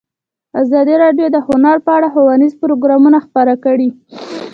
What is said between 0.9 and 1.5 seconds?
راډیو د